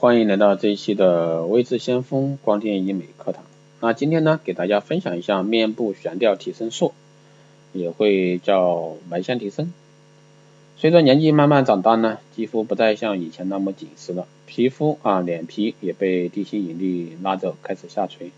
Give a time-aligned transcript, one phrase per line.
[0.00, 3.42] 欢迎来到这一期的微智先锋光电医美课堂。
[3.80, 6.92] 那今天呢，给大家分享一下面部悬吊提升术，
[7.72, 9.72] 也会叫埋线提升。
[10.76, 18.30] 随着年纪慢慢长大呢，肌肤不再像以前那么紧实了，皮肤啊脸皮也被地心引力拉着开始下垂。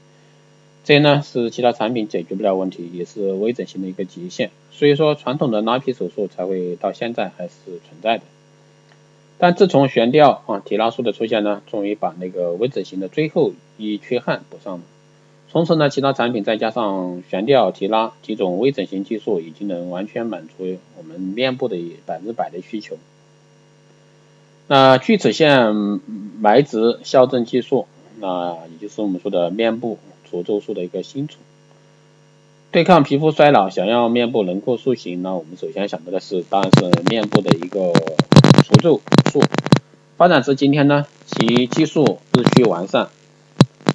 [0.82, 4.50] 这呢是其他产品解决不了问题，也是微整形的一个极限。
[4.72, 8.24] 所以说传统的拉皮手术才会到现在还是存在的。
[9.40, 14.80] 但自从悬吊啊提拉术的出现呢，终于把那个微整形的最后一缺憾补上了。
[15.50, 22.98] 从此呢，其他产品再加上悬吊提拉几种微整形技术，已经能完全满足我们面部的百分之百的需求。
[24.68, 25.74] 那锯齿线
[26.38, 27.86] 埋植校正技术，
[28.20, 29.98] 那也就是我们说的面部
[30.30, 31.40] 除皱术的一个新宠。
[32.70, 37.92] 对抗皮肤衰老，想要面部轮廓塑形，那我们首先想到的是，当然是面部的一个
[38.62, 39.00] 除皱。
[39.30, 39.40] 术
[40.16, 43.08] 发展至今天呢，其技术日趋完善，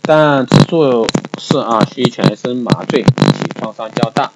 [0.01, 4.31] 但此术是啊需全身麻醉，其创伤较大。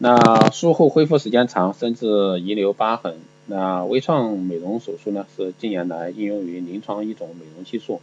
[0.00, 3.14] 那术后恢复时间长，甚至遗留疤痕。
[3.46, 8.00] 那微创美容手术呢，是近年来应用于临床一种美容技术，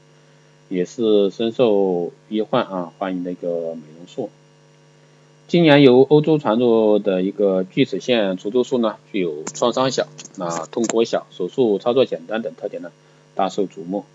[0.70, 4.30] 也是深受医患啊欢迎的一个美容术。
[5.48, 12.92] 今年由欧洲传入的一个锯齿线除皱术呢，具有创伤小、那痛苦小、手术操作简单等特点呢，
[13.36, 14.06] 大受瞩目。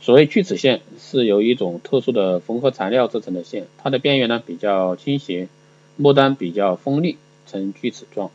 [0.00, 5.48] 所谓锯齿线，是由一种特殊的缝合材料制成的线，它的边缘呢比较倾斜，
[5.96, 7.16] 末端比较锋利，
[7.48, 8.30] 呈锯齿状。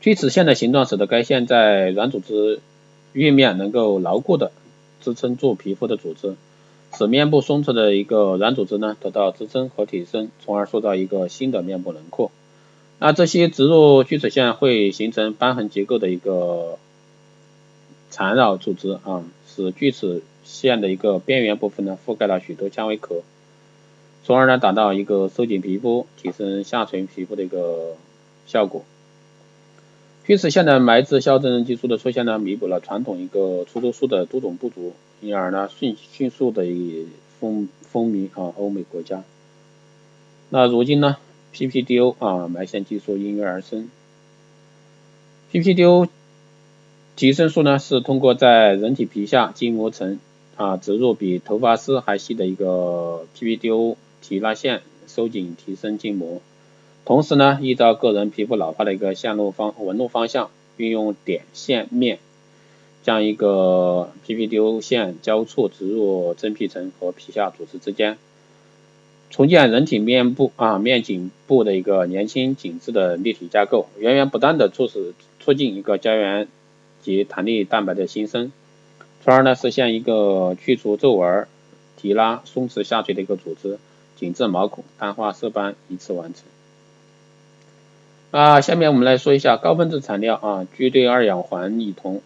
[0.00, 2.60] 锯齿线的形状使得该线在软组织
[3.12, 4.52] 域面能够牢固的
[5.00, 6.36] 支撑住皮肤的组织。
[6.92, 12.30] 使面部松弛的一个软组织呢得到支撑和提升，从而塑造一个新的面部轮廓。
[12.98, 16.78] 那这些植入锯齿线会形成瘢痕结构的一个
[18.10, 23.22] 缠绕组织啊，使锯齿线的一个边缘部分呢覆盖了许多纤维壳，
[24.24, 27.96] 从而呢达到一个收紧皮肤、提升下垂皮肤的一个
[28.46, 28.84] 效果。
[30.26, 34.92] 锯齿线的埋置校正技术的出现呢，弥补了传统一个出租术的多种不足。
[35.20, 36.64] 因而呢，迅迅速的
[37.38, 39.22] 风风靡啊欧美国家。
[40.48, 41.16] 那如今呢
[41.54, 43.90] ，PPDO 啊埋线技术应运而生。
[45.52, 46.08] PPDO
[47.16, 50.18] 提升术呢，是通过在人体皮下筋膜层
[50.56, 56.40] 啊植入比头发丝还细的一个 PPDO 提拉线，收紧提升筋膜。
[57.04, 62.18] 同时呢，依照个人皮肤老化的一个线路方纹路方向，运用点线面。
[63.02, 68.18] 将一个 PPDO 线交错植入真皮层和皮下组织之间，
[69.30, 76.46] 重建人体面部啊面颈部的一个年轻紧致的立体架构，源源不断的促使促进一个胶原
[77.00, 78.52] 及弹力蛋白的新生，
[79.24, 81.46] 从而呢实现一个去除皱纹、
[81.96, 83.78] 提拉松弛下垂的一个组织，
[84.16, 86.42] 紧致毛孔、淡化色斑一次完成。
[88.30, 92.20] 啊，下面我们来说一下高分子材料啊聚对二氧环乙酮。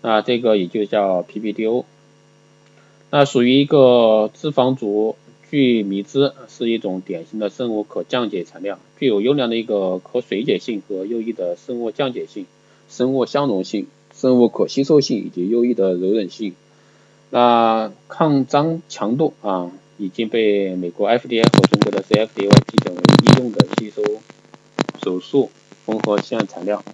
[0.00, 1.84] 那这个也就叫 PPDO，
[3.10, 5.16] 那属于一个脂肪族
[5.50, 12.46] 聚醚酯，是一种典型的生物可降解材料，具有优良的一个可水解性和优异的生物降解性、
[12.88, 16.54] 生物相容性、生物可吸收性以及优异的柔韧性。
[17.30, 24.02] 那抗脏强度啊，已经被美国 FDA 和中国的 CFDA 批准为医用的吸收
[25.02, 25.50] 手术
[25.84, 26.84] 缝合线材料。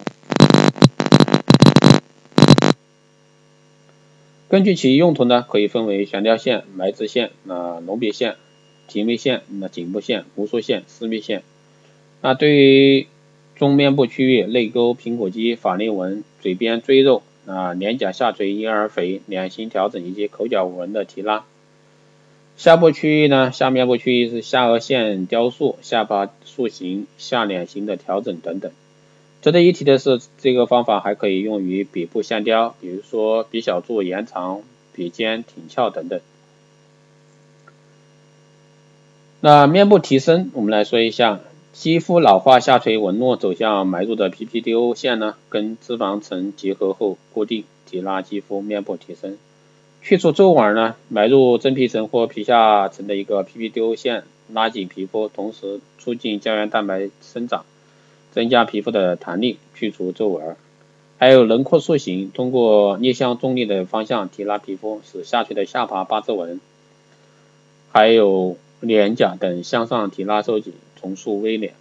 [4.47, 8.35] 根据其用途呢，可以分为悬吊线、埋置线、那隆鼻线、
[8.87, 11.41] 提眉线、那颈部线、无数线、私密线。
[12.21, 13.07] 那对于
[13.55, 21.43] 中面部区域，泪沟、苹果肌、法令纹、嘴边赘肉、啊脸颊下垂、婴儿肥、脸型调整以及口角纹的提拉。
[22.55, 28.71] 下部区域呢，下面部区域是下颚线雕塑、下巴塑形、下脸型的调整等等。
[29.45, 36.19] 值得一提的是，这个方法还可以用于鼻部线雕，比如说鼻小柱延长、鼻尖挺翘等等。
[39.41, 41.41] 那面部提升，我们来说一下，
[41.73, 49.37] 肌肤老化下垂纹路走向埋入的 PPDO 线呢，跟脂肪层结合后固定提拉肌肤，面部提升。
[50.01, 57.63] 去除皱纹呢，埋入真皮层或皮下层的一个 PPDO 线，拉紧皮肤，同时促进胶原蛋白生长。
[58.35, 60.57] 增加皮肤的弹力，去除皱纹，
[61.17, 66.59] 还有轮廓塑形，通过逆向重力的方向提拉皮肤，使下垂的下巴、八字纹，
[67.93, 71.75] 还有脸颊等向上提拉收紧，重塑微脸。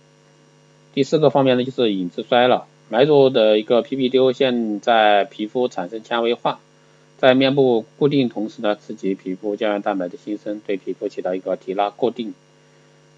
[0.92, 6.60] 第四个方面呢，就是隐致衰老，埋入的一个 PPDO 线在皮肤产生纤维化，
[7.18, 12.32] 在面部固定同时呢，刺激皮肤胶原蛋白的新生，对皮肤起到一个提拉固定、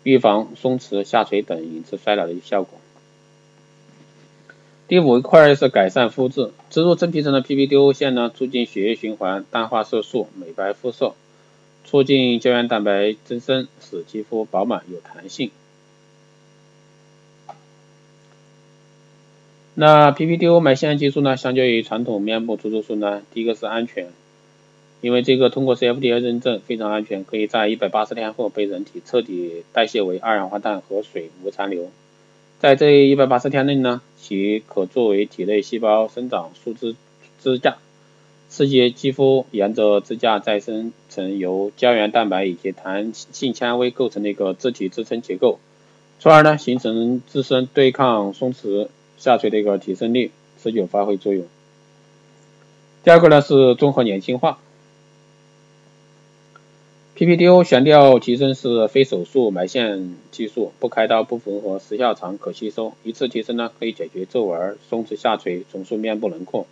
[0.05, 2.79] 预防松弛、下垂等引致衰老的效果。
[4.89, 11.15] 第五块是改善肤质，植入真皮层的 PPDO 线呢，促进血液循环，淡化色素，美白肤色，
[11.85, 15.51] 促进胶原蛋白增生，使肌肤饱满有弹性。
[19.75, 24.11] 那 PPDO 埋线技术呢，相较于传统面部注射术呢，第一个是安全，
[25.01, 31.91] 因为这个通过 CFDA 认证非常安全，可以在一百八十天后被人体彻底代谢为二氧化碳和水无残留。
[32.59, 36.97] 在这一百八十天内呢，其可作为体内细胞生长树枝
[37.43, 37.77] 支架，
[38.49, 45.61] 刺激肌肤沿着支架再生成由胶原蛋白以及弹性纤维构成的一个自体支撑结构，
[46.19, 48.89] 从而呢形成自身对抗松弛
[49.19, 50.31] 下垂的一个提升力，
[50.63, 51.45] 持久发挥作用。
[53.05, 54.59] 第二个呢是综合年轻化。
[57.17, 62.93] PPDO 悬吊提升是非手术埋线技术，不开刀、不缝合，时效长，可吸收。
[63.05, 66.67] 一次提升呢，可以解决皱纹、松弛下垂、重塑面部轮廓。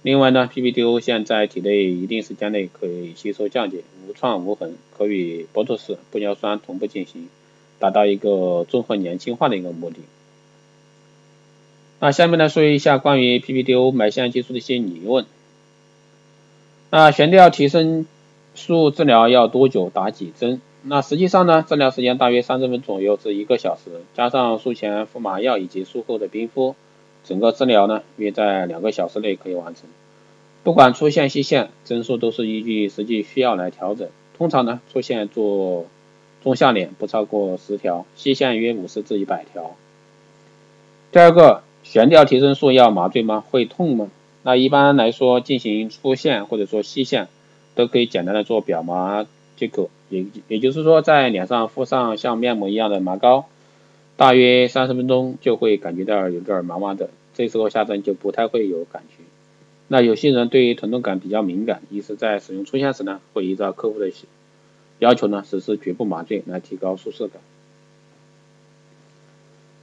[0.00, 7.28] 另外呢，PPDO 线在体内一定时间内可以吸收降解，无创无痕，可与博托斯、玻尿酸同步进行，
[7.78, 9.96] 达到一个综合年轻化的一个目的。
[12.00, 15.26] 那下面来说一下关于 PPDO 埋线技术的一些疑问。
[16.90, 18.06] 那悬吊提升。
[18.56, 20.60] 术治疗要多久打几针？
[20.82, 26.74] 那实际上呢，治疗时间大约三十分钟左右至一个小时，加上术前敷麻药以及术后的冰敷，
[27.24, 29.84] 整个治疗呢约在两个小时内可以完成。
[30.64, 34.08] 不管粗线细线，针数都是依据实际需要来调整。
[34.38, 35.86] 通常呢，粗线做
[36.42, 39.76] 中下脸不超过十条，细线约五十至一百条。
[41.12, 43.44] 第二个，悬吊提升术要麻醉吗？
[43.50, 44.08] 会痛吗？
[44.42, 47.28] 那一般来说，进行粗线或者说细线。
[47.76, 49.24] 都可以简单的做表麻
[49.54, 53.46] 接口，也也就是说在脸上敷上像面膜一样的麻膏，
[54.16, 59.22] 大约三十分钟就会感觉到有点麻麻的，这时候下针就不太会有感觉。
[59.88, 64.10] 那有些人对于疼痛感比较敏感，于是在使用出现时呢，会依照客户的
[64.98, 67.40] 要求呢实施局部麻醉来提高舒适感。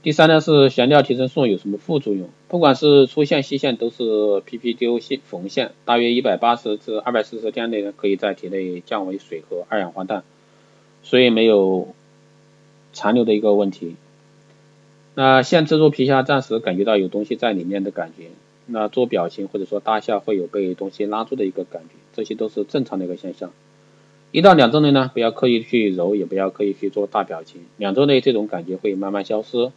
[0.04, 2.28] 第三呢是悬吊提升素有什么副作用？
[2.48, 10.22] 不管是粗线细线都是 PPDO 线缝线，大约一百八十至二百四十天内呢，可以在体内降为水和二氧化碳，
[11.02, 11.88] 所以没有
[12.92, 13.96] 残留的一个问题。
[15.14, 18.24] 那线刺入皮下，暂时感觉到有东西在里面的感觉，
[18.66, 23.52] 那做表情或者说大笑会有被东西拉住的一个感觉，这些都是正常的一个现象。
[24.32, 29.72] 一到两周内呢，不要刻意去揉，也不要刻意去做大表情，两周内这种感觉会慢慢消失。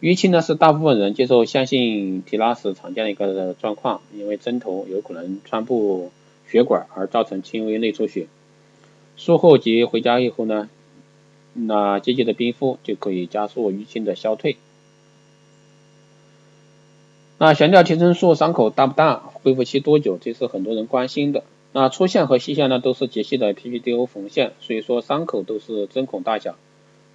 [0.00, 6.10] 淤青呢是大部分人接受线性提拉时常见的一个状况，因为针头有可能穿破
[6.46, 8.26] 血管而造成轻微内出血。
[9.16, 10.68] 术后及回家以后呢，
[11.54, 14.58] 那积极的冰敷就可以加速淤青的消退。
[17.38, 19.16] 那悬吊提升术伤口大不大？
[19.16, 20.18] 恢复期多久？
[20.20, 21.42] 这是很多人关心的。
[21.72, 26.56] 那粗线和细线呢都是极细的 PPDO 缝线，所以说伤口都是针孔大小。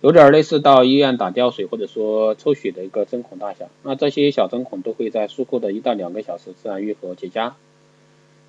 [0.01, 7.53] 有点类似到医院打吊水或者说抽血的一个针孔大小，那这些小针孔都会在术后的一到两个小时自然愈合结痂。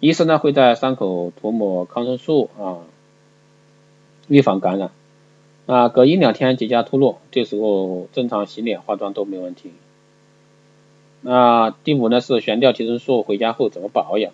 [0.00, 2.80] 医生呢会在伤口涂抹抗生素啊，
[4.28, 4.90] 预防感染。
[5.66, 9.70] 啊，隔一两天结痂脱落，这时候正常洗脸化妆都没问题。
[11.20, 14.32] 那第五呢是悬吊提升术回家后怎么保养？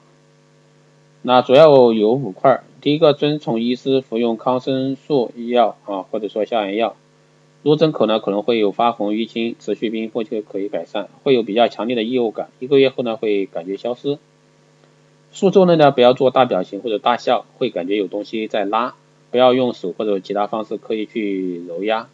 [1.21, 6.95] 那主要有五块，第一个遵从医师服用抗生素药啊，或者说消炎药。
[7.63, 14.19] 入针口呢可能会有发红、淤青，持续冰敷就可以改善，会有比较强烈的异物感，一个月后呢会感觉消失。
[15.33, 18.95] 术中呢不要做大表情或者大笑，会感觉有东西在拉，
[19.31, 22.09] 不要用手或者其他方式刻意去揉压。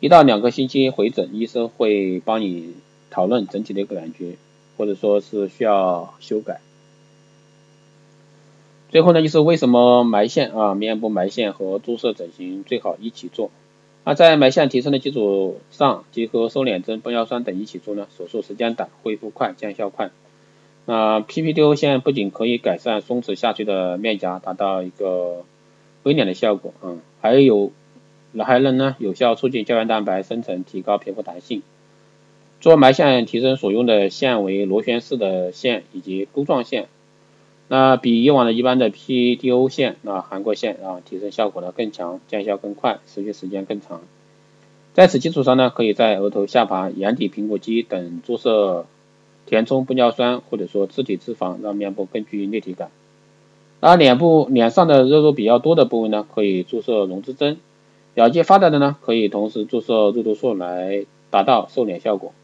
[0.00, 2.74] 一到两个星期回诊，医生会帮你
[3.08, 4.36] 讨论整体的一个感觉，
[4.76, 6.60] 或者说是需要修改。
[8.90, 13.50] 最后呢就是为什么埋线啊，面部埋线和注射整形最好一起做。
[14.04, 20.10] 那在埋线提升的基础上，结合瘦脸针、玻尿酸等一起做呢，手术时间短，恢复快，见效快。
[20.86, 25.44] 那 PPDO 线不仅可以改善松弛下垂的面颊，达到一个
[26.02, 27.70] 微脸的效果，嗯，还有
[28.38, 31.62] 还能呢有效促进胶原蛋白生成，提高皮肤弹性。
[32.60, 36.88] 做埋线提升所用的线为螺旋式的线以及钩状线。
[37.74, 44.02] 那比以往的一般的 PDO 线啊，韩国线啊，提升效果呢更强，见效更快，持续时间更长。
[44.92, 48.84] 在此基础上呢，可以在额头、下巴、眼底、苹果肌等注射
[49.46, 52.90] 填充玻尿酸或者说自体脂肪，让面部更具立体感。
[53.80, 57.54] 那脸部脸上的肉肉比较多的部位呢，可以注射溶脂针；
[58.16, 62.34] 咬肌发达的呢，可以同时注射肉毒素来达到瘦脸效果。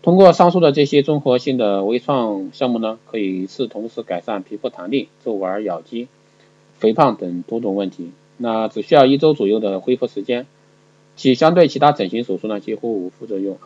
[0.00, 6.08] 通过上述的这些综合性的微创项目呢，可以一次同时改善皮肤弹力、皱纹、咬肌、
[6.78, 8.12] 肥胖等多种问题。
[8.36, 10.46] 那只需要一周左右的恢复时间，
[11.16, 13.58] 其相对其他整形手术呢几乎无副作用。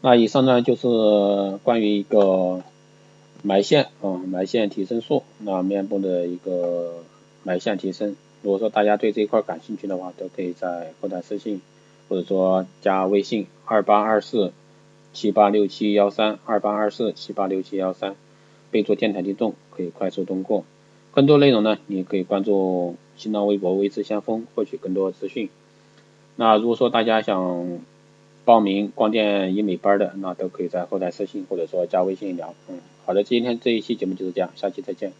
[0.00, 2.62] 那以上呢就是关于一个
[3.42, 7.04] 埋线啊埋线提升术，那面部的一个
[7.42, 8.16] 埋线提升。
[8.42, 11.60] 如果说大家对这一块感兴趣的话，都可以在后台私信。
[12.06, 14.52] 或者说加微信二八二四
[15.12, 18.16] 七八六七幺三二八二四七八六七幺三，
[18.70, 20.64] 备注电台听众可以快速通过。
[21.12, 25.48] 更多内容呢，你可以关注新浪微博微知先锋获取更多资讯。
[26.36, 27.80] 那如果说大家想
[28.44, 32.54] 报名光电医美班的，那都可以在后台私信或者说加微信聊。
[32.68, 35.12] 嗯，好的，今天这一期节目就是这样，下期再见。